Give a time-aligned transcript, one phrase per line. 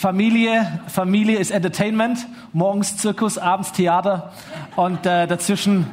[0.00, 4.32] Familie, Familie ist Entertainment, morgens Zirkus, abends Theater
[4.74, 5.84] und äh, dazwischen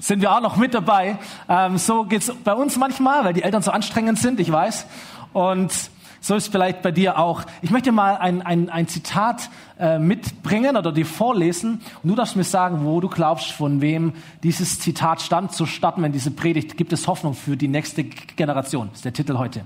[0.00, 1.16] sind wir auch noch mit dabei.
[1.48, 4.84] Ähm, so geht's bei uns manchmal, weil die Eltern so anstrengend sind, ich weiß.
[5.32, 5.72] Und
[6.20, 7.42] so ist vielleicht bei dir auch.
[7.62, 11.82] Ich möchte mal ein, ein, ein Zitat äh, mitbringen oder dir vorlesen.
[12.02, 14.12] Und du darfst mir sagen, wo du glaubst, von wem
[14.42, 15.52] dieses Zitat stammt.
[15.52, 18.88] Zu starten, wenn diese Predigt gibt es Hoffnung für die nächste Generation.
[18.88, 19.64] Das ist der Titel heute.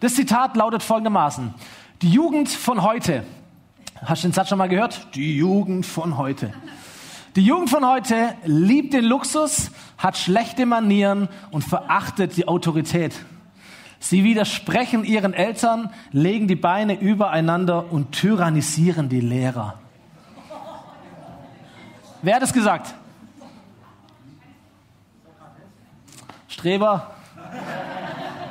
[0.00, 1.54] Das Zitat lautet folgendermaßen.
[2.02, 3.24] Die Jugend von heute.
[4.04, 5.14] Hast du den Satz schon mal gehört?
[5.14, 6.52] Die Jugend von heute.
[7.36, 13.14] Die Jugend von heute liebt den Luxus, hat schlechte Manieren und verachtet die Autorität.
[13.98, 19.78] Sie widersprechen ihren Eltern, legen die Beine übereinander und tyrannisieren die Lehrer.
[22.20, 22.94] Wer hat es gesagt?
[26.48, 27.10] Streber?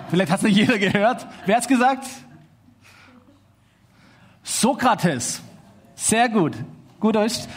[0.09, 1.27] Vielleicht hat es nicht jeder gehört.
[1.45, 2.07] Wer hat es gesagt?
[4.65, 5.43] Sokrates.
[5.93, 6.53] Sehr gut.
[6.99, 7.47] Gut ist.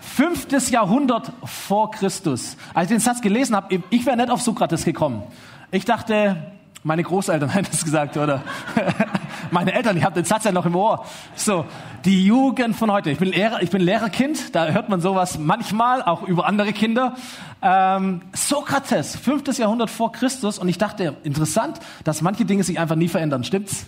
[0.00, 2.56] Fünftes Jahrhundert vor Christus.
[2.74, 5.22] Als ich den Satz gelesen habe, ich wäre nicht auf Sokrates gekommen.
[5.70, 8.42] Ich dachte, meine Großeltern hätten es gesagt, oder?
[9.52, 11.04] Meine Eltern, ich habe den Satz ja noch im Ohr.
[11.36, 11.66] So,
[12.04, 13.12] die Jugend von heute.
[13.12, 17.14] Ich bin, Lehrer, ich bin Lehrerkind, da hört man sowas manchmal, auch über andere Kinder.
[17.62, 20.58] Ähm, Sokrates, fünftes Jahrhundert vor Christus.
[20.58, 23.44] Und ich dachte, interessant, dass manche Dinge sich einfach nie verändern.
[23.44, 23.86] Stimmt's?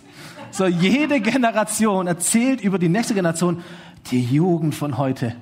[0.50, 3.62] So, jede Generation erzählt über die nächste Generation,
[4.10, 5.34] die Jugend von heute.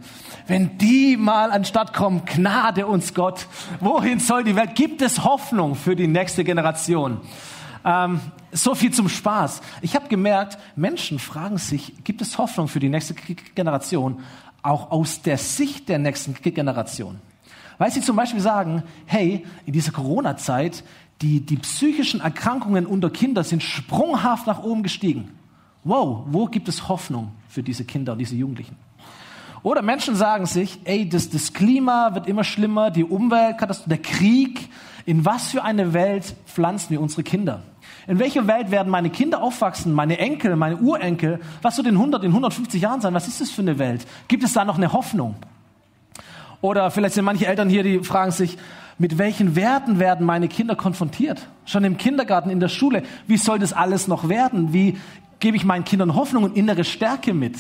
[0.47, 3.47] Wenn die mal anstatt kommen, gnade uns Gott.
[3.81, 4.75] Wohin soll die Welt?
[4.75, 7.21] Gibt es Hoffnung für die nächste Generation?
[7.85, 8.21] Ähm,
[8.53, 9.61] so viel zum Spaß.
[9.81, 14.21] Ich habe gemerkt, Menschen fragen sich, gibt es Hoffnung für die nächste Generation?
[14.63, 17.21] Auch aus der Sicht der nächsten Generation.
[17.79, 20.83] Weil sie zum Beispiel sagen, hey, in dieser Corona-Zeit,
[21.23, 25.31] die, die psychischen Erkrankungen unter Kindern sind sprunghaft nach oben gestiegen.
[25.85, 28.77] Wow, wo gibt es Hoffnung für diese Kinder diese Jugendlichen?
[29.63, 34.69] Oder Menschen sagen sich, ey, das, das Klima wird immer schlimmer, die Umweltkatastrophe, der Krieg.
[35.07, 37.63] In was für eine Welt pflanzen wir unsere Kinder?
[38.07, 41.41] In welcher Welt werden meine Kinder aufwachsen, meine Enkel, meine Urenkel?
[41.63, 43.15] Was wird in 100, in 150 Jahren sein?
[43.15, 44.07] Was ist das für eine Welt?
[44.29, 45.37] Gibt es da noch eine Hoffnung?
[46.67, 48.59] Oder vielleicht sind manche Eltern hier, die fragen sich,
[48.99, 51.47] mit welchen Werten werden meine Kinder konfrontiert?
[51.65, 53.05] Schon im Kindergarten, in der Schule.
[53.29, 54.73] Wie soll das alles noch werden?
[54.73, 54.99] Wie
[55.39, 57.55] gebe ich meinen Kindern Hoffnung und innere Stärke mit?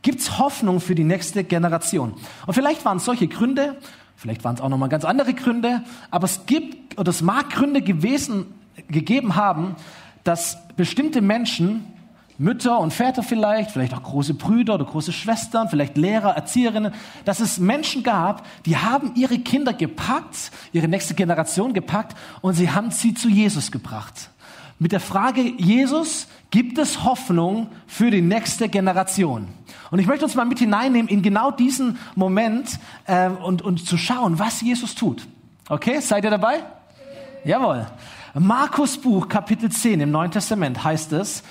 [0.00, 2.14] Gibt es Hoffnung für die nächste Generation?
[2.46, 3.76] Und vielleicht waren es solche Gründe,
[4.16, 7.82] vielleicht waren es auch nochmal ganz andere Gründe, aber es gibt oder es mag Gründe
[7.82, 8.46] gewesen,
[8.88, 9.76] gegeben haben,
[10.24, 11.84] dass bestimmte Menschen,
[12.40, 16.94] Mütter und Väter vielleicht, vielleicht auch große Brüder oder große Schwestern, vielleicht Lehrer, Erzieherinnen,
[17.26, 22.70] dass es Menschen gab, die haben ihre Kinder gepackt, ihre nächste Generation gepackt und sie
[22.70, 24.30] haben sie zu Jesus gebracht.
[24.78, 29.48] Mit der Frage, Jesus, gibt es Hoffnung für die nächste Generation?
[29.90, 33.98] Und ich möchte uns mal mit hineinnehmen in genau diesen Moment äh, und, und zu
[33.98, 35.26] schauen, was Jesus tut.
[35.68, 36.60] Okay, seid ihr dabei?
[37.44, 37.86] Jawohl.
[38.32, 41.42] Markus Buch, Kapitel 10 im Neuen Testament heißt es,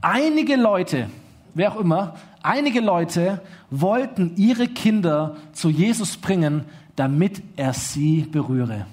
[0.00, 1.08] einige Leute,
[1.54, 6.64] wer auch immer, einige Leute wollten ihre Kinder zu Jesus bringen,
[6.96, 8.86] damit er sie berühre.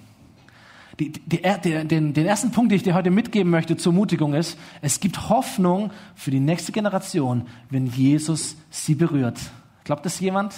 [1.00, 4.34] Die, die, die, den, den ersten Punkt, den ich dir heute mitgeben möchte zur Mutigung
[4.34, 9.40] ist, es gibt Hoffnung für die nächste Generation, wenn Jesus sie berührt.
[9.84, 10.54] Glaubt das jemand?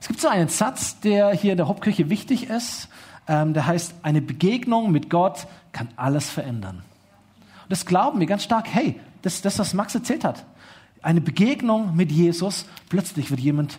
[0.00, 2.88] Es gibt so einen Satz, der hier in der Hauptkirche wichtig ist.
[3.26, 6.82] Ähm, der heißt, eine Begegnung mit Gott kann alles verändern.
[7.64, 8.66] Und das glauben wir ganz stark.
[8.72, 10.44] Hey, das das, was Max erzählt hat.
[11.02, 13.78] Eine Begegnung mit Jesus, plötzlich wird jemand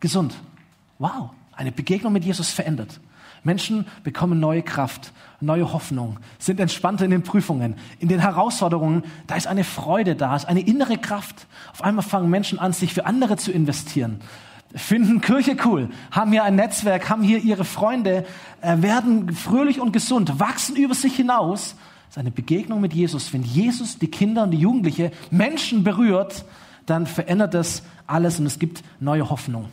[0.00, 0.34] gesund.
[0.98, 3.00] Wow, eine Begegnung mit Jesus verändert.
[3.42, 9.04] Menschen bekommen neue Kraft, neue Hoffnung, sind entspannter in den Prüfungen, in den Herausforderungen.
[9.28, 11.46] Da ist eine Freude da, ist eine innere Kraft.
[11.72, 14.20] Auf einmal fangen Menschen an, sich für andere zu investieren,
[14.74, 18.26] finden Kirche cool, haben hier ein Netzwerk, haben hier ihre Freunde,
[18.60, 21.76] äh, werden fröhlich und gesund, wachsen über sich hinaus.
[22.16, 23.30] Das ist eine Begegnung mit Jesus.
[23.34, 26.46] Wenn Jesus die Kinder und die Jugendliche, Menschen berührt,
[26.86, 29.66] dann verändert das alles und es gibt neue Hoffnung.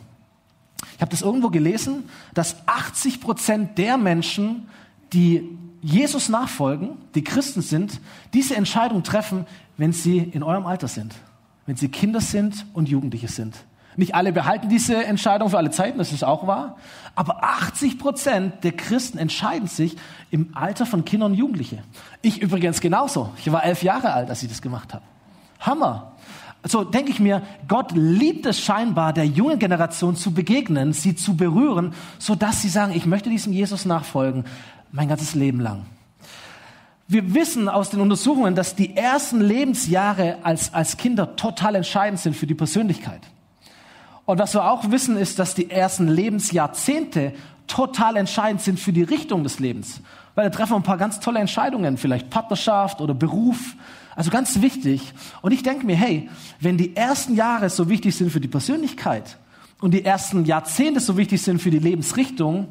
[0.94, 2.04] Ich habe das irgendwo gelesen,
[2.34, 4.68] dass 80 Prozent der Menschen,
[5.14, 7.98] die Jesus nachfolgen, die Christen sind,
[8.34, 9.46] diese Entscheidung treffen,
[9.78, 11.14] wenn sie in eurem Alter sind,
[11.64, 13.56] wenn sie Kinder sind und Jugendliche sind.
[13.96, 16.76] Nicht alle behalten diese Entscheidung für alle Zeiten, das ist auch wahr.
[17.14, 19.96] Aber 80 Prozent der Christen entscheiden sich
[20.30, 21.80] im Alter von Kindern und Jugendlichen.
[22.22, 23.30] Ich übrigens genauso.
[23.36, 25.04] Ich war elf Jahre alt, als ich das gemacht habe.
[25.60, 26.14] Hammer
[26.66, 31.36] so denke ich mir, Gott liebt es scheinbar, der jungen Generation zu begegnen, sie zu
[31.36, 34.44] berühren, so dass sie sagen, ich möchte diesem Jesus nachfolgen,
[34.90, 35.84] mein ganzes Leben lang.
[37.06, 42.34] Wir wissen aus den Untersuchungen, dass die ersten Lebensjahre als, als Kinder total entscheidend sind
[42.34, 43.20] für die Persönlichkeit.
[44.26, 47.32] Und was wir auch wissen, ist, dass die ersten Lebensjahrzehnte
[47.66, 50.00] total entscheidend sind für die Richtung des Lebens.
[50.34, 53.76] Weil da treffen wir ein paar ganz tolle Entscheidungen, vielleicht Partnerschaft oder Beruf.
[54.16, 55.12] Also ganz wichtig.
[55.42, 56.28] Und ich denke mir, hey,
[56.60, 59.36] wenn die ersten Jahre so wichtig sind für die Persönlichkeit
[59.80, 62.68] und die ersten Jahrzehnte so wichtig sind für die Lebensrichtung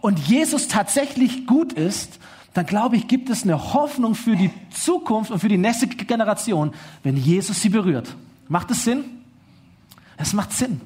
[0.00, 2.18] und Jesus tatsächlich gut ist,
[2.54, 6.72] dann glaube ich, gibt es eine Hoffnung für die Zukunft und für die nächste Generation,
[7.02, 8.16] wenn Jesus sie berührt.
[8.48, 9.04] Macht es Sinn?
[10.16, 10.80] Es macht Sinn.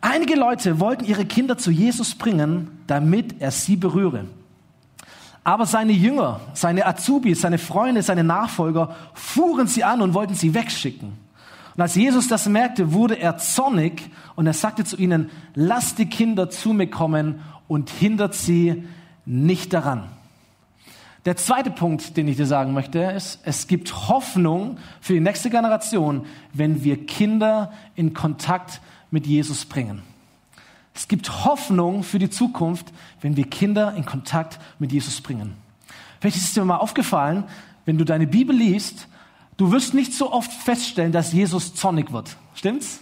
[0.00, 4.24] Einige Leute wollten ihre Kinder zu Jesus bringen, damit er sie berühre.
[5.44, 10.54] Aber seine Jünger, seine Azubis, seine Freunde, seine Nachfolger fuhren sie an und wollten sie
[10.54, 11.12] wegschicken.
[11.76, 16.06] Und als Jesus das merkte, wurde er zornig und er sagte zu ihnen, lasst die
[16.06, 18.84] Kinder zu mir kommen und hindert sie
[19.24, 20.04] nicht daran.
[21.26, 25.50] Der zweite Punkt, den ich dir sagen möchte, ist, es gibt Hoffnung für die nächste
[25.50, 26.24] Generation,
[26.54, 28.80] wenn wir Kinder in Kontakt
[29.10, 30.02] mit Jesus bringen.
[30.94, 35.54] Es gibt Hoffnung für die Zukunft, wenn wir Kinder in Kontakt mit Jesus bringen.
[36.20, 37.44] Vielleicht ist es dir mal aufgefallen,
[37.84, 39.06] wenn du deine Bibel liest,
[39.56, 42.36] du wirst nicht so oft feststellen, dass Jesus zornig wird.
[42.54, 43.00] Stimmt's?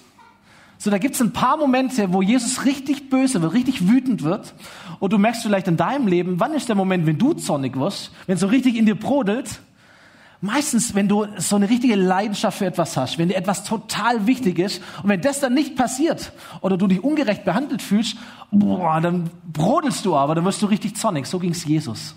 [0.81, 4.55] So, da gibt's ein paar Momente, wo Jesus richtig böse wird, richtig wütend wird.
[5.01, 8.13] Und du merkst vielleicht in deinem Leben, wann ist der Moment, wenn du zornig wirst,
[8.29, 9.61] wenn so richtig in dir brodelt?
[10.41, 14.61] Meistens, wenn du so eine richtige Leidenschaft für etwas hast, wenn dir etwas total wichtig
[14.61, 16.31] ist und wenn das dann nicht passiert
[16.61, 18.17] oder du dich ungerecht behandelt fühlst,
[18.53, 21.27] boah, dann brodelst du aber, dann wirst du richtig zornig.
[21.27, 22.15] So ging's Jesus.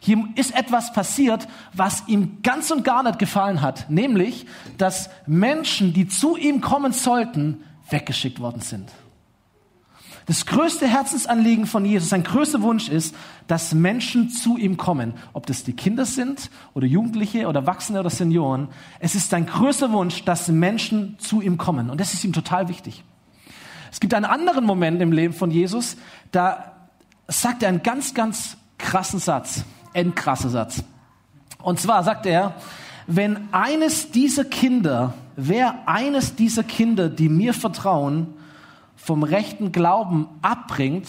[0.00, 4.46] Hier ist etwas passiert, was ihm ganz und gar nicht gefallen hat, nämlich,
[4.78, 7.58] dass Menschen, die zu ihm kommen sollten,
[7.90, 8.90] weggeschickt worden sind.
[10.26, 13.16] Das größte Herzensanliegen von Jesus, sein größter Wunsch ist,
[13.48, 15.14] dass Menschen zu ihm kommen.
[15.32, 18.68] Ob das die Kinder sind oder Jugendliche oder Erwachsene oder Senioren.
[19.00, 21.90] Es ist sein größter Wunsch, dass Menschen zu ihm kommen.
[21.90, 23.02] Und das ist ihm total wichtig.
[23.90, 25.96] Es gibt einen anderen Moment im Leben von Jesus,
[26.30, 26.76] da
[27.26, 29.64] sagt er einen ganz, ganz krassen Satz,
[29.94, 30.84] endkrasser Satz.
[31.58, 32.54] Und zwar sagt er,
[33.06, 35.14] wenn eines dieser Kinder
[35.48, 38.28] wer eines dieser Kinder, die mir vertrauen,
[38.96, 41.08] vom rechten Glauben abbringt,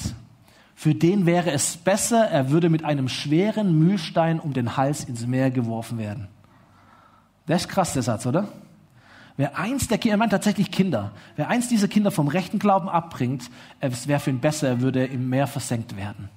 [0.75, 5.27] für den wäre es besser, er würde mit einem schweren Mühlstein um den Hals ins
[5.27, 6.27] Meer geworfen werden.
[7.45, 8.47] Das ist krass, der Satz, oder?
[9.37, 12.89] Wer eins der Kinder, er meint tatsächlich Kinder, wer eins dieser Kinder vom rechten Glauben
[12.89, 13.49] abbringt,
[13.79, 16.29] es wäre für ihn besser, er würde im Meer versenkt werden.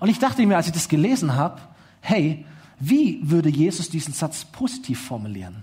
[0.00, 1.60] Und ich dachte mir, als ich das gelesen habe,
[2.00, 2.44] hey,
[2.78, 5.62] wie würde Jesus diesen Satz positiv formulieren?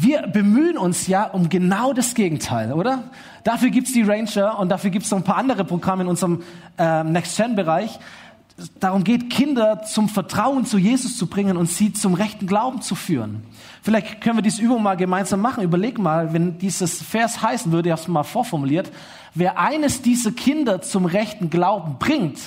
[0.00, 3.10] Wir bemühen uns ja um genau das Gegenteil, oder?
[3.42, 6.44] Dafür gibt's die Ranger und dafür gibt's noch ein paar andere Programme in unserem
[6.78, 7.98] äh, Next-Gen-Bereich.
[8.78, 12.94] Darum geht, Kinder zum Vertrauen zu Jesus zu bringen und sie zum rechten Glauben zu
[12.94, 13.42] führen.
[13.82, 15.64] Vielleicht können wir diese Übung mal gemeinsam machen.
[15.64, 18.92] Überleg mal, wenn dieses Vers heißen würde, ich habe es mal vorformuliert,
[19.34, 22.38] wer eines dieser Kinder zum rechten Glauben bringt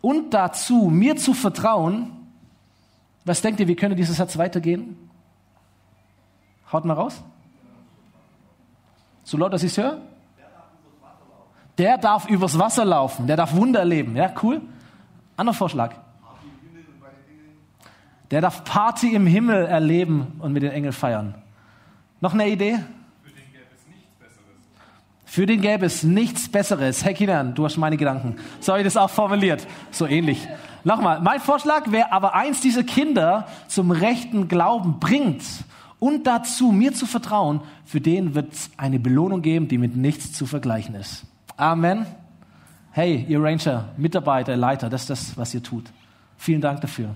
[0.00, 2.12] und dazu mir zu vertrauen,
[3.24, 5.03] was denkt ihr, wie könnte dieser Satz weitergehen?
[6.74, 7.22] Haut mal raus.
[9.22, 9.98] So laut, dass ich es höre?
[11.78, 13.28] Der darf übers Wasser laufen.
[13.28, 14.16] Der darf Wunder erleben.
[14.16, 14.60] Ja, cool.
[15.36, 15.94] Anderer Vorschlag.
[18.32, 21.36] Der darf Party im Himmel erleben und mit den Engeln feiern.
[22.20, 22.80] Noch eine Idee?
[23.22, 25.24] Für den gäbe es nichts Besseres.
[25.24, 27.04] Für den gäbe es nichts Besseres.
[27.04, 28.36] Hey Kinan, du hast meine Gedanken.
[28.58, 29.64] So habe ich das auch formuliert.
[29.92, 30.48] So ähnlich.
[30.82, 35.44] Nochmal, mein Vorschlag wäre aber eins dieser Kinder zum rechten Glauben bringt
[35.98, 40.32] und dazu mir zu vertrauen, für den wird es eine Belohnung geben, die mit nichts
[40.32, 41.24] zu vergleichen ist.
[41.56, 42.06] Amen.
[42.90, 45.84] Hey, ihr Ranger, Mitarbeiter, Leiter, das ist das, was ihr tut.
[46.36, 47.14] Vielen Dank dafür.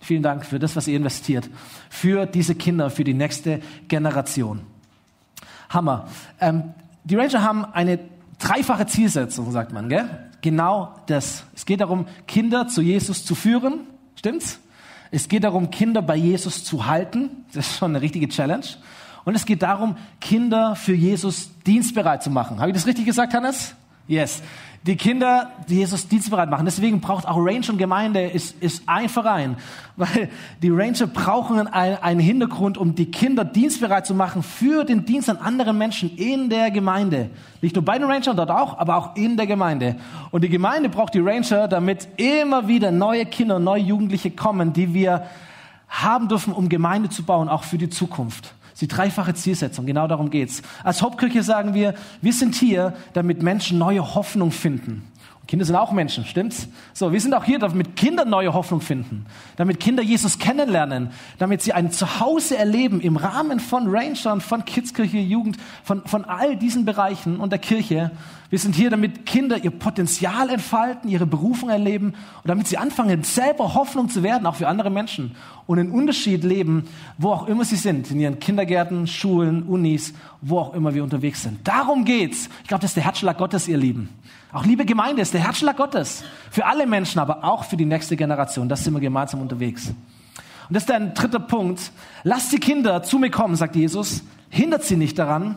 [0.00, 1.48] Vielen Dank für das, was ihr investiert.
[1.88, 4.60] Für diese Kinder, für die nächste Generation.
[5.68, 6.08] Hammer.
[6.40, 6.74] Ähm,
[7.04, 7.98] die Ranger haben eine
[8.38, 10.08] dreifache Zielsetzung, sagt man, gell?
[10.40, 11.44] Genau das.
[11.54, 13.80] Es geht darum, Kinder zu Jesus zu führen.
[14.14, 14.58] Stimmt's?
[15.10, 17.44] Es geht darum, Kinder bei Jesus zu halten.
[17.52, 18.66] Das ist schon eine richtige Challenge.
[19.24, 22.60] Und es geht darum, Kinder für Jesus dienstbereit zu machen.
[22.60, 23.74] Habe ich das richtig gesagt, Hannes?
[24.06, 24.42] Yes
[24.86, 26.64] die Kinder, die Jesus dienstbereit machen.
[26.64, 29.56] Deswegen braucht auch Ranger und Gemeinde ist, ist ein Verein,
[29.96, 30.30] weil
[30.62, 35.36] die Ranger brauchen einen Hintergrund, um die Kinder dienstbereit zu machen für den Dienst an
[35.36, 37.28] anderen Menschen in der Gemeinde.
[37.60, 39.96] Nicht nur bei den Rangern dort auch, aber auch in der Gemeinde.
[40.30, 44.94] Und die Gemeinde braucht die Ranger, damit immer wieder neue Kinder, neue Jugendliche kommen, die
[44.94, 45.26] wir
[45.88, 48.54] haben dürfen, um Gemeinde zu bauen, auch für die Zukunft.
[48.80, 50.62] Die dreifache Zielsetzung, genau darum geht's.
[50.82, 55.06] Als Hauptkirche sagen wir, wir sind hier, damit Menschen neue Hoffnung finden.
[55.50, 56.68] Kinder sind auch Menschen, stimmt's?
[56.92, 61.60] So, wir sind auch hier, damit Kinder neue Hoffnung finden, damit Kinder Jesus kennenlernen, damit
[61.60, 66.84] sie ein Zuhause erleben im Rahmen von Rangern, von Kidskirche, Jugend, von, von all diesen
[66.84, 68.12] Bereichen und der Kirche.
[68.50, 73.22] Wir sind hier, damit Kinder ihr Potenzial entfalten, ihre Berufung erleben und damit sie anfangen,
[73.22, 75.36] selber Hoffnung zu werden, auch für andere Menschen
[75.68, 80.58] und einen Unterschied leben, wo auch immer sie sind, in ihren Kindergärten, Schulen, Unis, wo
[80.58, 81.66] auch immer wir unterwegs sind.
[81.66, 82.48] Darum geht's.
[82.62, 84.08] Ich glaube, das ist der Herzschlag Gottes, ihr Lieben.
[84.52, 86.24] Auch liebe Gemeinde ist der Herzschlag Gottes.
[86.50, 88.68] Für alle Menschen, aber auch für die nächste Generation.
[88.68, 89.86] Das sind wir gemeinsam unterwegs.
[89.86, 91.92] Und das ist ein dritter Punkt.
[92.24, 94.24] Lasst die Kinder zu mir kommen, sagt Jesus.
[94.48, 95.54] Hindert sie nicht daran,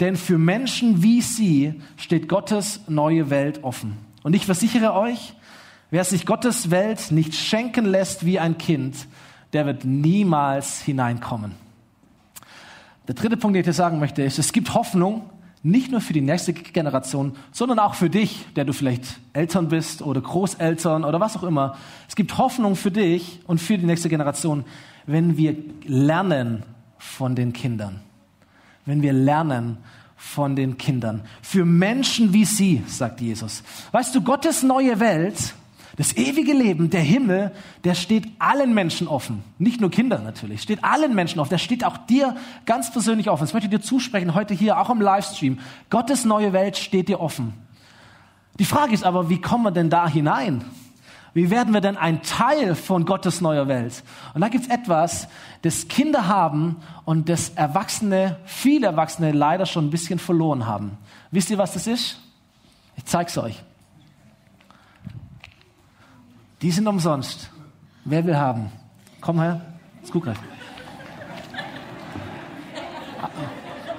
[0.00, 3.98] denn für Menschen wie sie steht Gottes neue Welt offen.
[4.22, 5.34] Und ich versichere euch,
[5.90, 9.06] wer sich Gottes Welt nicht schenken lässt wie ein Kind,
[9.52, 11.52] der wird niemals hineinkommen.
[13.08, 15.28] Der dritte Punkt, den ich dir sagen möchte, ist, es gibt Hoffnung
[15.62, 20.00] nicht nur für die nächste Generation, sondern auch für dich, der du vielleicht Eltern bist
[20.00, 21.76] oder Großeltern oder was auch immer.
[22.08, 24.64] Es gibt Hoffnung für dich und für die nächste Generation,
[25.06, 26.62] wenn wir lernen
[26.96, 28.00] von den Kindern.
[28.86, 29.78] Wenn wir lernen
[30.16, 31.22] von den Kindern.
[31.42, 33.62] Für Menschen wie sie, sagt Jesus.
[33.92, 35.54] Weißt du, Gottes neue Welt
[36.00, 37.52] das ewige Leben, der Himmel,
[37.84, 39.42] der steht allen Menschen offen.
[39.58, 41.50] Nicht nur Kindern natürlich, steht allen Menschen offen.
[41.50, 43.42] Der steht auch dir ganz persönlich offen.
[43.42, 45.58] Das möchte ich dir zusprechen, heute hier, auch im Livestream.
[45.90, 47.52] Gottes neue Welt steht dir offen.
[48.58, 50.64] Die Frage ist aber, wie kommen wir denn da hinein?
[51.32, 54.02] Wie werden wir denn ein Teil von Gottes neuer Welt?
[54.34, 55.28] Und da gibt es etwas,
[55.62, 60.98] das Kinder haben und das Erwachsene, viele Erwachsene leider schon ein bisschen verloren haben.
[61.30, 62.18] Wisst ihr, was das ist?
[62.96, 63.62] Ich zeige es euch.
[66.62, 67.50] Die sind umsonst.
[68.04, 68.72] Wer will haben?
[69.20, 69.60] Komm her,
[70.02, 70.24] ist gut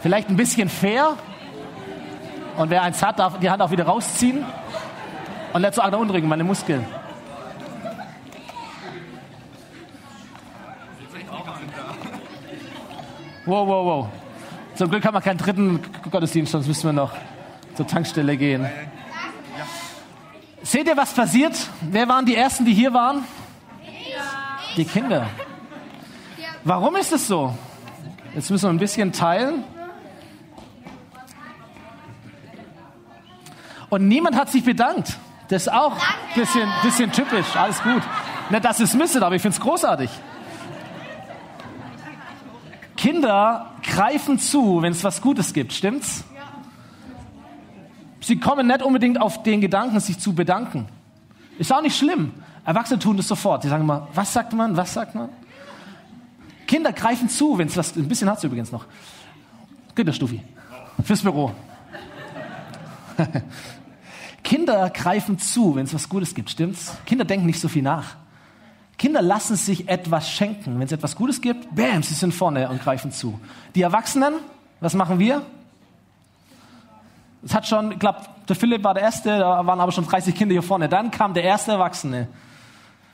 [0.01, 1.15] Vielleicht ein bisschen fair.
[2.57, 4.43] Und wer eins hat, darf die Hand auch wieder rausziehen.
[5.53, 6.85] Und so arg unten meine Muskeln.
[13.45, 14.07] Wow, wow, wow.
[14.75, 15.79] Zum Glück haben wir keinen dritten
[16.11, 17.11] Gottesdienst, sonst müssen wir noch
[17.75, 18.69] zur Tankstelle gehen.
[20.61, 21.55] Seht ihr, was passiert?
[21.81, 23.23] Wer waren die Ersten, die hier waren?
[24.77, 25.27] Die Kinder.
[26.63, 27.55] Warum ist es so?
[28.35, 29.63] Jetzt müssen wir ein bisschen teilen.
[33.89, 35.17] Und niemand hat sich bedankt.
[35.49, 37.55] Das ist auch ein bisschen, bisschen typisch.
[37.55, 38.03] Alles gut.
[38.51, 40.11] Nicht, dass es müsstet, aber ich finde es großartig.
[43.11, 46.23] Kinder greifen zu, wenn es was Gutes gibt, stimmt's?
[48.21, 50.87] Sie kommen nicht unbedingt auf den Gedanken, sich zu bedanken.
[51.59, 52.31] Ist auch nicht schlimm.
[52.63, 53.65] Erwachsene tun das sofort.
[53.65, 55.27] Die sagen immer, was sagt man, was sagt man?
[56.67, 58.85] Kinder greifen zu, wenn es was, ein bisschen hat es übrigens noch.
[59.93, 60.41] Güterstufi.
[61.03, 61.51] Fürs Büro.
[64.43, 66.95] Kinder greifen zu, wenn es was Gutes gibt, stimmt's?
[67.05, 68.15] Kinder denken nicht so viel nach.
[69.01, 70.75] Kinder lassen sich etwas schenken.
[70.75, 73.39] Wenn es etwas Gutes gibt, bam, sie sind vorne und greifen zu.
[73.73, 74.35] Die Erwachsenen,
[74.79, 75.41] was machen wir?
[77.43, 80.35] Es hat schon, ich glaube, der Philipp war der Erste, da waren aber schon 30
[80.35, 80.87] Kinder hier vorne.
[80.87, 82.27] Dann kam der erste Erwachsene.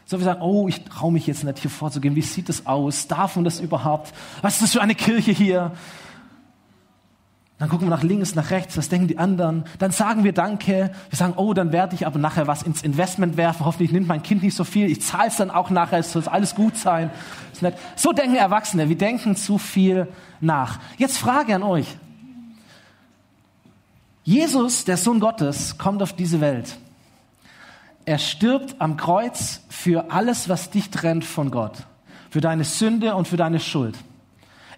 [0.06, 2.16] So wie sagen, oh, ich traue mich jetzt nicht hier vorzugehen.
[2.16, 3.08] Wie sieht das aus?
[3.08, 4.14] Darf man das überhaupt?
[4.42, 5.72] Was ist das für eine Kirche hier?
[7.60, 9.66] Dann gucken wir nach links, nach rechts, was denken die anderen?
[9.80, 10.92] Dann sagen wir Danke.
[11.10, 13.66] Wir sagen, oh, dann werde ich aber nachher was ins Investment werfen.
[13.66, 14.92] Hoffentlich nimmt mein Kind nicht so viel.
[14.92, 16.00] Ich zahle es dann auch nachher.
[16.00, 17.10] Es soll alles gut sein.
[17.96, 18.90] So denken Erwachsene.
[18.90, 20.08] Wir denken zu viel
[20.40, 20.80] nach.
[20.98, 21.98] Jetzt Frage an euch.
[24.24, 26.78] Jesus, der Sohn Gottes, kommt auf diese Welt.
[28.06, 31.88] Er stirbt am Kreuz für alles, was dich trennt von Gott,
[32.30, 33.98] für deine Sünde und für deine Schuld.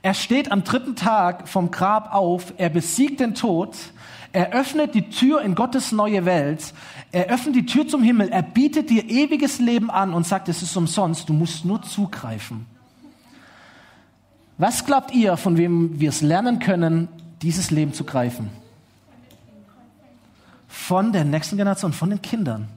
[0.01, 3.75] Er steht am dritten Tag vom Grab auf, er besiegt den Tod,
[4.31, 6.73] er öffnet die Tür in Gottes neue Welt,
[7.11, 10.61] er öffnet die Tür zum Himmel, er bietet dir ewiges Leben an und sagt, es
[10.61, 12.65] ist umsonst, du musst nur zugreifen.
[14.57, 17.07] Was glaubt ihr, von wem wir es lernen können,
[17.41, 18.49] dieses Leben zu greifen?
[20.89, 22.67] von der nächsten Generation, von den Kindern.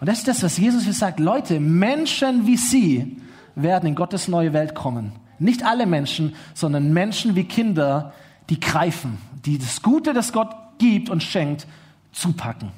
[0.00, 1.18] Und das ist das, was Jesus hier sagt.
[1.18, 3.16] Leute, Menschen wie sie
[3.54, 5.12] werden in Gottes neue Welt kommen.
[5.38, 8.12] Nicht alle Menschen, sondern Menschen wie Kinder,
[8.50, 11.66] die greifen, die das Gute, das Gott gibt und schenkt,
[12.12, 12.70] zupacken.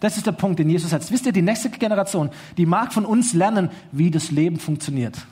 [0.00, 1.10] Das ist der Punkt, den Jesus hat.
[1.10, 5.26] Wisst ihr, die nächste Generation, die mag von uns lernen, wie das Leben funktioniert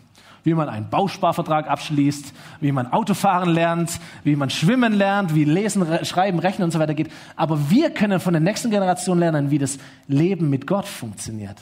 [0.45, 5.87] wie man einen Bausparvertrag abschließt, wie man Autofahren lernt, wie man schwimmen lernt, wie lesen,
[6.05, 7.11] schreiben, rechnen und so weiter geht.
[7.37, 9.79] Aber wir können von der nächsten Generation lernen, wie das
[10.09, 11.59] Leben mit Gott funktioniert.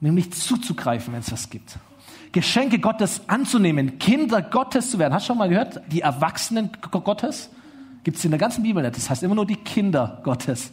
[0.00, 1.78] Nämlich zuzugreifen, wenn es was gibt.
[2.32, 5.14] Geschenke Gottes anzunehmen, Kinder Gottes zu werden.
[5.14, 5.80] Hast du schon mal gehört?
[5.90, 7.50] Die Erwachsenen Gottes?
[8.04, 8.96] Gibt es in der ganzen Bibel nicht.
[8.96, 10.72] Das heißt immer nur die Kinder Gottes.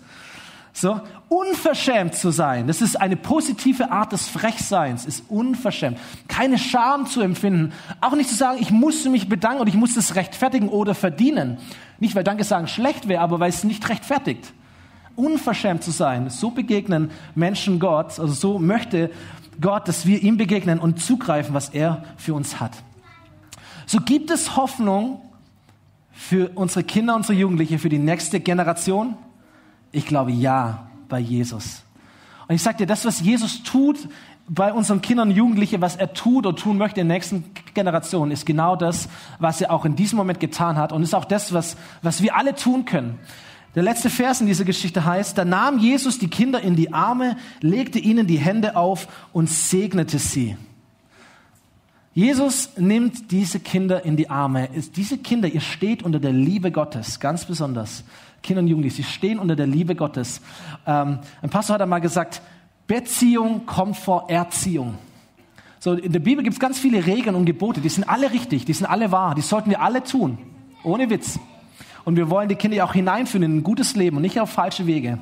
[0.77, 5.97] So, unverschämt zu sein, das ist eine positive Art des Frechseins, ist unverschämt.
[6.27, 7.71] Keine Scham zu empfinden,
[8.01, 11.59] auch nicht zu sagen, ich muss mich bedanken und ich muss das rechtfertigen oder verdienen.
[11.99, 14.51] Nicht, weil Danke sagen schlecht wäre, aber weil es nicht rechtfertigt.
[15.15, 19.11] Unverschämt zu sein, so begegnen Menschen Gott, also so möchte
[19.61, 22.71] Gott, dass wir ihm begegnen und zugreifen, was er für uns hat.
[23.85, 25.21] So gibt es Hoffnung
[26.11, 29.15] für unsere Kinder, unsere Jugendliche, für die nächste Generation?
[29.91, 31.83] Ich glaube ja bei Jesus.
[32.47, 34.07] Und ich sage dir, das, was Jesus tut
[34.47, 38.29] bei unseren Kindern und Jugendlichen, was er tut oder tun möchte in der nächsten Generation,
[38.29, 39.09] ist genau das,
[39.39, 42.35] was er auch in diesem Moment getan hat und ist auch das, was, was wir
[42.35, 43.17] alle tun können.
[43.75, 47.35] Der letzte Vers in dieser Geschichte heißt, da nahm Jesus die Kinder in die Arme,
[47.59, 50.55] legte ihnen die Hände auf und segnete sie.
[52.13, 54.69] Jesus nimmt diese Kinder in die Arme.
[54.95, 58.05] Diese Kinder, ihr steht unter der Liebe Gottes, ganz besonders.
[58.41, 60.39] Kinder und Jugendliche, sie stehen unter der Liebe Gottes.
[60.87, 62.41] Ähm, ein Pastor hat einmal gesagt,
[62.87, 64.95] Beziehung kommt vor Erziehung.
[65.79, 68.63] So, in der Bibel gibt es ganz viele Regeln und Gebote, die sind alle richtig,
[68.63, 70.37] die sind alle wahr, die sollten wir alle tun.
[70.83, 71.37] Ohne Witz.
[72.05, 74.85] Und wir wollen die Kinder auch hineinführen in ein gutes Leben und nicht auf falsche
[74.85, 75.17] Wege.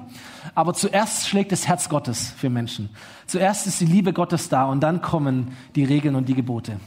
[0.54, 2.90] Aber zuerst schlägt das Herz Gottes für Menschen.
[3.26, 6.80] Zuerst ist die Liebe Gottes da und dann kommen die Regeln und die Gebote.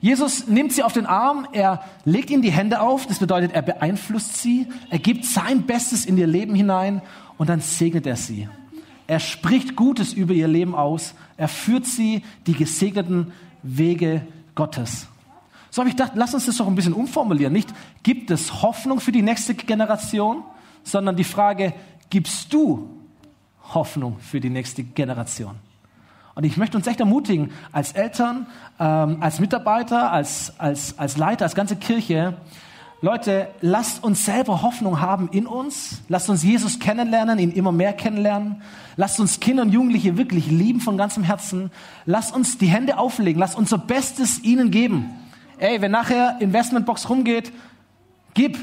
[0.00, 3.62] Jesus nimmt sie auf den Arm, er legt ihnen die Hände auf, das bedeutet, er
[3.62, 7.02] beeinflusst sie, er gibt sein Bestes in ihr Leben hinein
[7.36, 8.48] und dann segnet er sie.
[9.08, 14.22] Er spricht Gutes über ihr Leben aus, er führt sie die gesegneten Wege
[14.54, 15.08] Gottes.
[15.70, 17.52] So habe ich gedacht, lass uns das doch ein bisschen umformulieren.
[17.52, 17.72] Nicht,
[18.02, 20.42] gibt es Hoffnung für die nächste Generation,
[20.82, 21.74] sondern die Frage,
[22.10, 22.88] gibst du
[23.74, 25.56] Hoffnung für die nächste Generation?
[26.34, 28.46] Und ich möchte uns echt ermutigen, als Eltern,
[28.78, 32.36] ähm, als Mitarbeiter, als, als, als Leiter, als ganze Kirche,
[33.00, 36.02] Leute, lasst uns selber Hoffnung haben in uns.
[36.08, 38.60] Lasst uns Jesus kennenlernen, ihn immer mehr kennenlernen.
[38.96, 41.70] Lasst uns Kinder und Jugendliche wirklich lieben von ganzem Herzen.
[42.06, 43.38] Lasst uns die Hände auflegen.
[43.38, 45.14] Lasst unser Bestes ihnen geben.
[45.58, 47.52] Ey, wenn nachher Investmentbox rumgeht,
[48.34, 48.56] gib.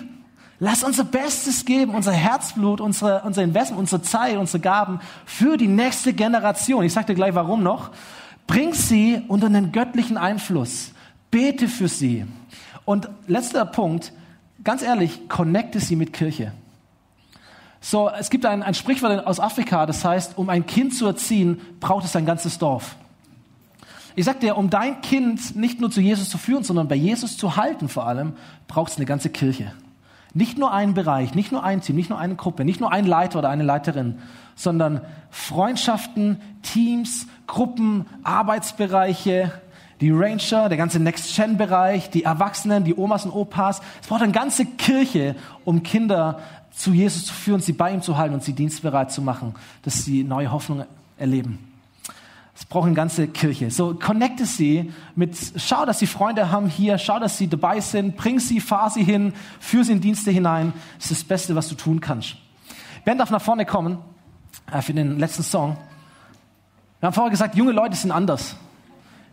[0.60, 5.68] Lass unser Bestes geben, unser Herzblut, unsere, unser Investment, unsere Zeit, unsere Gaben für die
[5.68, 6.86] nächste Generation.
[6.86, 7.92] Ich sage dir gleich warum noch.
[8.48, 10.94] Bring sie unter einen göttlichen Einfluss.
[11.30, 12.26] Bete für sie.
[12.86, 14.14] Und letzter Punkt,
[14.64, 16.54] ganz ehrlich, connecte sie mit Kirche.
[17.82, 21.60] So, es gibt ein, ein Sprichwort aus Afrika, das heißt, um ein Kind zu erziehen,
[21.80, 22.96] braucht es ein ganzes Dorf.
[24.16, 27.38] Ich sag dir, um dein Kind nicht nur zu Jesus zu führen, sondern bei Jesus
[27.38, 28.34] zu halten vor allem,
[28.68, 29.74] braucht es eine ganze Kirche.
[30.34, 33.06] Nicht nur einen Bereich, nicht nur ein Team, nicht nur eine Gruppe, nicht nur ein
[33.06, 34.20] Leiter oder eine Leiterin,
[34.56, 39.52] sondern Freundschaften, Teams, Gruppen, Arbeitsbereiche,
[40.02, 43.82] die Ranger, der ganze Next-Gen-Bereich, die Erwachsenen, die Omas und Opas.
[44.02, 46.40] Es braucht eine ganze Kirche, um Kinder
[46.72, 50.04] zu Jesus zu führen, sie bei ihm zu halten und sie dienstbereit zu machen, dass
[50.04, 50.84] sie neue Hoffnung
[51.18, 51.60] erleben.
[52.58, 53.70] Es braucht eine ganze Kirche.
[53.70, 58.16] So connecte sie mit, schau, dass sie Freunde haben hier, schau, dass sie dabei sind,
[58.16, 60.72] bring sie, fahr sie hin, führ sie in Dienste hinein.
[60.98, 62.38] Das ist das Beste, was du tun kannst.
[63.04, 63.98] Ben darf nach vorne kommen
[64.72, 65.78] äh, für den letzten Song.
[67.02, 68.56] Wir haben vorher gesagt, junge Leute sind anders.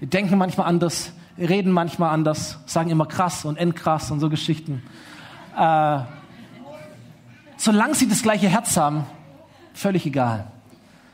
[0.01, 4.83] Die denken manchmal anders, reden manchmal anders, sagen immer krass und endkrass und so Geschichten.
[5.57, 6.01] Äh,
[7.57, 9.07] solange sie das gleiche Herz haben,
[9.73, 10.52] völlig egal.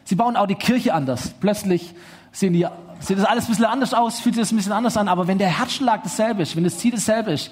[0.09, 1.35] Sie bauen auch die Kirche anders.
[1.39, 1.95] Plötzlich
[2.33, 2.67] sehen die,
[2.99, 5.07] sieht das alles ein bisschen anders aus, fühlt sich das ein bisschen anders an.
[5.07, 7.51] Aber wenn der Herzschlag dasselbe ist, wenn das Ziel dasselbe ist,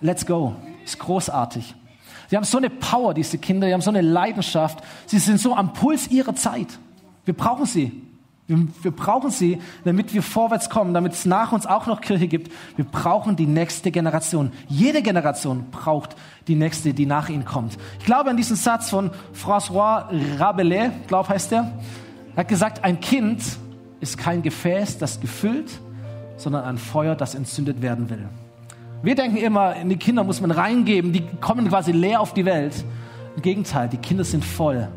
[0.00, 0.56] let's go.
[0.84, 1.72] Ist großartig.
[2.28, 4.80] Sie haben so eine Power, diese Kinder, sie haben so eine Leidenschaft.
[5.06, 6.66] Sie sind so am Puls ihrer Zeit.
[7.26, 8.02] Wir brauchen sie.
[8.46, 12.28] Wir, wir, brauchen sie, damit wir vorwärts kommen, damit es nach uns auch noch Kirche
[12.28, 12.52] gibt.
[12.76, 14.52] Wir brauchen die nächste Generation.
[14.68, 16.14] Jede Generation braucht
[16.46, 17.78] die nächste, die nach ihnen kommt.
[18.00, 21.72] Ich glaube an diesen Satz von François Rabelais, glaube heißt er.
[22.34, 23.42] Er hat gesagt, ein Kind
[24.00, 25.80] ist kein Gefäß, das gefüllt,
[26.36, 28.28] sondern ein Feuer, das entzündet werden will.
[29.02, 32.44] Wir denken immer, in die Kinder muss man reingeben, die kommen quasi leer auf die
[32.44, 32.84] Welt.
[33.36, 34.88] Im Gegenteil, die Kinder sind voll.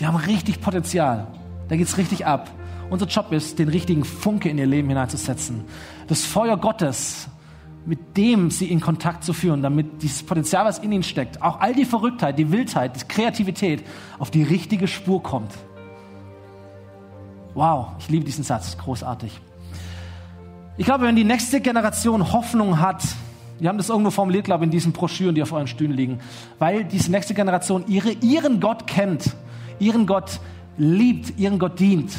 [0.00, 1.28] Die haben richtig Potenzial.
[1.70, 2.50] Da geht es richtig ab.
[2.90, 5.64] Unser Job ist, den richtigen Funke in ihr Leben hineinzusetzen.
[6.08, 7.28] Das Feuer Gottes,
[7.86, 11.60] mit dem sie in Kontakt zu führen, damit dieses Potenzial, was in ihnen steckt, auch
[11.60, 13.84] all die Verrücktheit, die Wildheit, die Kreativität
[14.18, 15.52] auf die richtige Spur kommt.
[17.54, 19.40] Wow, ich liebe diesen Satz, großartig.
[20.76, 23.04] Ich glaube, wenn die nächste Generation Hoffnung hat,
[23.60, 26.18] wir haben das irgendwo formuliert, glaube ich, in diesen Broschüren, die auf euren Stühlen liegen,
[26.58, 29.36] weil diese nächste Generation ihre, ihren Gott kennt,
[29.78, 30.40] ihren Gott
[30.80, 32.10] liebt, ihren Gott dient,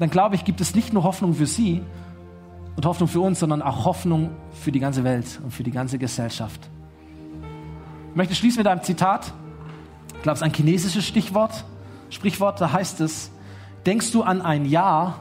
[0.00, 1.80] dann glaube ich, gibt es nicht nur Hoffnung für sie
[2.76, 5.98] und Hoffnung für uns, sondern auch Hoffnung für die ganze Welt und für die ganze
[5.98, 6.68] Gesellschaft.
[8.10, 9.32] Ich möchte schließen mit einem Zitat.
[10.16, 11.64] Ich glaube, es ist ein chinesisches Stichwort.
[12.10, 13.30] Sprichwort, da heißt es,
[13.86, 15.20] denkst du an ein Jahr,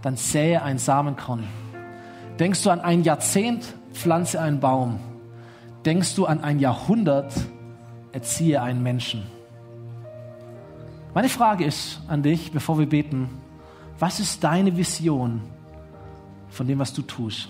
[0.00, 1.44] dann sähe ein Samenkorn.
[2.38, 4.98] Denkst du an ein Jahrzehnt, pflanze einen Baum.
[5.84, 7.34] Denkst du an ein Jahrhundert,
[8.12, 9.33] erziehe einen Menschen.
[11.14, 13.28] Meine Frage ist an dich, bevor wir beten,
[14.00, 15.42] was ist deine Vision
[16.48, 17.48] von dem, was du tust?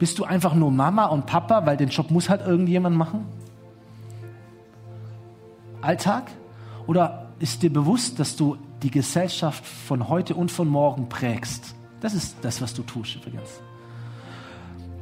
[0.00, 3.24] Bist du einfach nur Mama und Papa, weil den Job muss halt irgendjemand machen?
[5.80, 6.24] Alltag?
[6.88, 11.76] Oder ist dir bewusst, dass du die Gesellschaft von heute und von morgen prägst?
[12.00, 13.60] Das ist das, was du tust übrigens.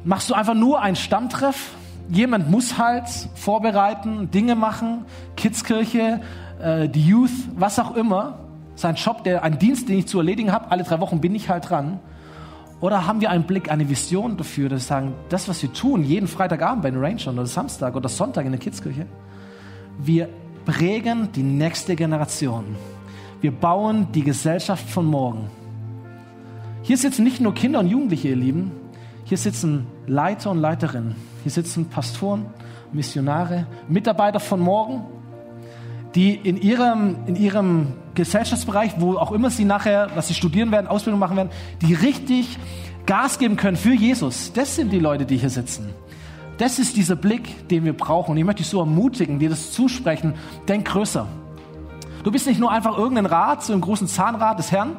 [0.03, 1.71] Machst du einfach nur ein Stammtreff?
[2.09, 6.21] Jemand muss halt vorbereiten, Dinge machen, Kidskirche,
[6.63, 8.39] äh, die Youth, was auch immer.
[8.75, 10.71] Sein Job, der, ein Dienst, den ich zu erledigen habe.
[10.71, 11.99] Alle drei Wochen bin ich halt dran.
[12.79, 16.03] Oder haben wir einen Blick, eine Vision dafür, dass wir sagen, das, was wir tun,
[16.03, 19.05] jeden Freitagabend bei den Rangern oder Samstag oder Sonntag in der Kidskirche,
[19.99, 20.27] wir
[20.65, 22.75] prägen die nächste Generation.
[23.41, 25.49] Wir bauen die Gesellschaft von morgen.
[26.81, 28.71] Hier sitzen nicht nur Kinder und Jugendliche, ihr Lieben.
[29.23, 31.15] Hier sitzen Leiter und Leiterinnen.
[31.43, 32.47] Hier sitzen Pastoren,
[32.91, 35.03] Missionare, Mitarbeiter von morgen,
[36.15, 40.87] die in ihrem, in ihrem Gesellschaftsbereich, wo auch immer sie nachher, was sie studieren werden,
[40.87, 41.49] Ausbildung machen werden,
[41.81, 42.57] die richtig
[43.05, 44.53] Gas geben können für Jesus.
[44.53, 45.89] Das sind die Leute, die hier sitzen.
[46.57, 48.31] Das ist dieser Blick, den wir brauchen.
[48.31, 50.35] Und ich möchte dich so ermutigen, dir das zusprechen.
[50.67, 51.27] Denk größer.
[52.23, 54.95] Du bist nicht nur einfach irgendein Rat, so ein großen Zahnrad des Herrn,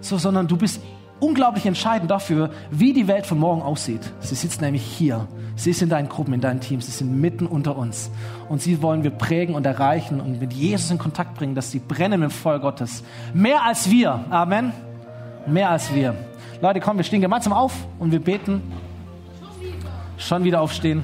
[0.00, 0.82] so, sondern du bist
[1.20, 4.12] unglaublich entscheidend dafür, wie die Welt von morgen aussieht.
[4.20, 5.26] Sie sitzt nämlich hier.
[5.56, 6.86] Sie ist in deinen Gruppen, in deinen Teams.
[6.86, 8.10] Sie sind mitten unter uns.
[8.48, 11.78] Und sie wollen wir prägen und erreichen und mit Jesus in Kontakt bringen, dass sie
[11.78, 13.02] brennen im Feuer Gottes.
[13.32, 14.24] Mehr als wir.
[14.30, 14.72] Amen.
[15.46, 16.14] Mehr als wir.
[16.60, 18.62] Leute, komm, wir stehen gemeinsam auf und wir beten.
[20.18, 21.02] Schon wieder aufstehen.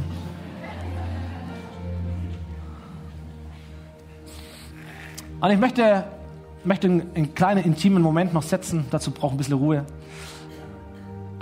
[5.41, 6.05] Und ich möchte,
[6.63, 8.85] möchte einen kleinen intimen Moment noch setzen.
[8.91, 9.85] Dazu braucht ein bisschen Ruhe.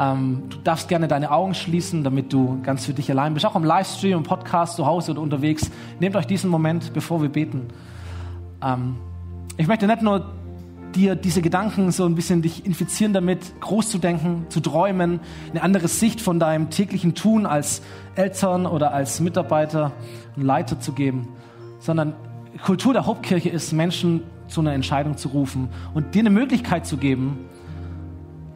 [0.00, 3.44] Ähm, du darfst gerne deine Augen schließen, damit du ganz für dich allein bist.
[3.44, 5.70] Auch im Livestream, im Podcast, zu Hause oder unterwegs.
[6.00, 7.68] Nehmt euch diesen Moment, bevor wir beten.
[8.62, 8.96] Ähm,
[9.58, 10.32] ich möchte nicht nur
[10.94, 15.62] dir diese Gedanken so ein bisschen dich infizieren damit, groß zu denken, zu träumen, eine
[15.62, 17.82] andere Sicht von deinem täglichen Tun als
[18.14, 19.92] Eltern oder als Mitarbeiter
[20.34, 21.28] und Leiter zu geben,
[21.78, 22.14] sondern
[22.64, 26.96] Kultur der Hauptkirche ist, Menschen zu einer Entscheidung zu rufen und dir eine Möglichkeit zu
[26.96, 27.38] geben,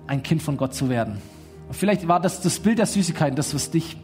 [0.07, 1.19] ein Kind von Gott zu werden.
[1.71, 3.97] Vielleicht war das das Bild der Süßigkeiten, das, was dich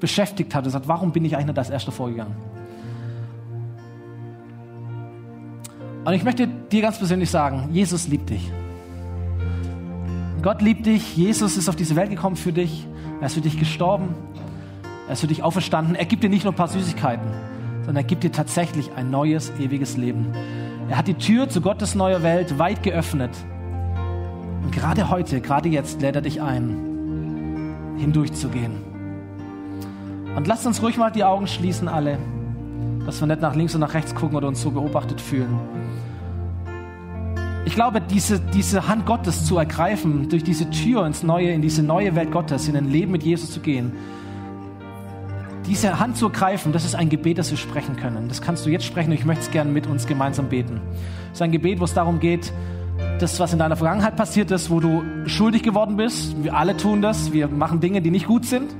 [0.00, 0.64] beschäftigt hat.
[0.64, 2.34] Und sagt, warum bin ich eigentlich nicht als Erster vorgegangen?
[6.04, 8.50] Und ich möchte dir ganz persönlich sagen, Jesus liebt dich.
[10.42, 11.16] Gott liebt dich.
[11.16, 12.86] Jesus ist auf diese Welt gekommen für dich.
[13.20, 14.14] Er ist für dich gestorben.
[15.06, 15.94] Er ist für dich auferstanden.
[15.94, 17.26] Er gibt dir nicht nur ein paar Süßigkeiten,
[17.80, 20.32] sondern er gibt dir tatsächlich ein neues, ewiges Leben.
[20.88, 23.30] Er hat die Tür zu Gottes neuer Welt weit geöffnet.
[24.62, 28.72] Und gerade heute, gerade jetzt lädt er dich ein, hindurchzugehen.
[30.36, 32.18] Und lasst uns ruhig mal die Augen schließen, alle,
[33.04, 35.58] dass wir nicht nach links und nach rechts gucken oder uns so beobachtet fühlen.
[37.64, 41.82] Ich glaube, diese, diese Hand Gottes zu ergreifen, durch diese Tür ins Neue, in diese
[41.82, 43.92] neue Welt Gottes, in ein Leben mit Jesus zu gehen,
[45.66, 48.28] diese Hand zu ergreifen, das ist ein Gebet, das wir sprechen können.
[48.28, 50.80] Das kannst du jetzt sprechen und ich möchte es gerne mit uns gemeinsam beten.
[51.28, 52.52] Das ist ein Gebet, wo es darum geht,
[53.22, 56.42] das, was in deiner Vergangenheit passiert ist, wo du schuldig geworden bist.
[56.42, 57.32] Wir alle tun das.
[57.32, 58.74] Wir machen Dinge, die nicht gut sind.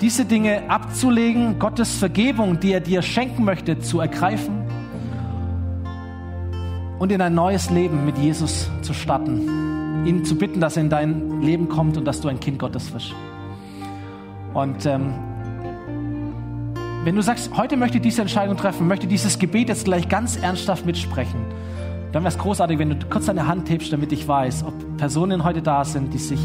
[0.00, 4.64] Diese Dinge abzulegen, Gottes Vergebung, die er dir schenken möchte, zu ergreifen
[6.98, 10.06] und in ein neues Leben mit Jesus zu starten.
[10.06, 12.92] Ihn zu bitten, dass er in dein Leben kommt und dass du ein Kind Gottes
[12.92, 13.14] wirst.
[14.54, 15.12] Und ähm,
[17.04, 20.36] wenn du sagst, heute möchte ich diese Entscheidung treffen, möchte dieses Gebet jetzt gleich ganz
[20.36, 21.40] ernsthaft mitsprechen,
[22.12, 25.44] dann wäre es großartig, wenn du kurz deine Hand hebst, damit ich weiß, ob Personen
[25.44, 26.40] heute da sind, die sich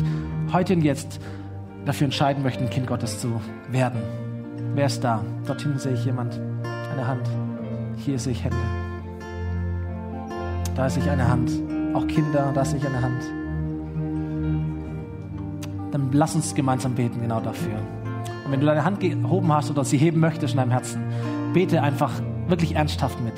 [0.53, 1.19] heute und jetzt
[1.85, 4.01] dafür entscheiden möchten, Kind Gottes zu werden.
[4.75, 5.23] Wer ist da?
[5.47, 6.39] Dorthin sehe ich jemand.
[6.91, 7.29] Eine Hand.
[7.97, 8.57] Hier sehe ich Hände.
[10.75, 11.51] Da sehe ich eine Hand.
[11.93, 13.23] Auch Kinder, da sehe ich eine Hand.
[15.91, 17.79] Dann lass uns gemeinsam beten, genau dafür.
[18.45, 21.01] Und wenn du deine Hand gehoben hast oder sie heben möchtest in deinem Herzen,
[21.53, 22.11] bete einfach
[22.47, 23.33] wirklich ernsthaft mit.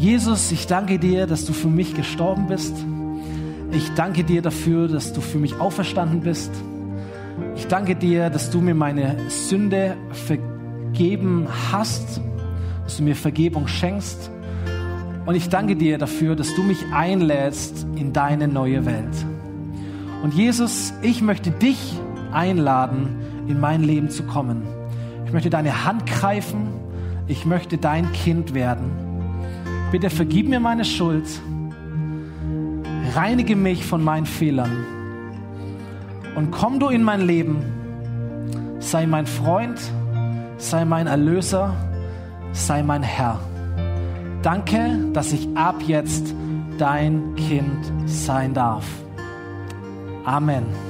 [0.00, 2.74] Jesus, ich danke dir, dass du für mich gestorben bist.
[3.70, 6.50] Ich danke dir dafür, dass du für mich auferstanden bist.
[7.54, 12.22] Ich danke dir, dass du mir meine Sünde vergeben hast,
[12.84, 14.30] dass du mir Vergebung schenkst.
[15.26, 19.26] Und ich danke dir dafür, dass du mich einlädst in deine neue Welt.
[20.22, 21.92] Und Jesus, ich möchte dich
[22.32, 23.16] einladen,
[23.48, 24.62] in mein Leben zu kommen.
[25.26, 26.68] Ich möchte deine Hand greifen.
[27.26, 29.09] Ich möchte dein Kind werden.
[29.90, 31.26] Bitte vergib mir meine Schuld,
[33.14, 34.70] reinige mich von meinen Fehlern
[36.36, 37.56] und komm du in mein Leben,
[38.78, 39.80] sei mein Freund,
[40.58, 41.74] sei mein Erlöser,
[42.52, 43.40] sei mein Herr.
[44.42, 46.34] Danke, dass ich ab jetzt
[46.78, 48.86] dein Kind sein darf.
[50.24, 50.89] Amen.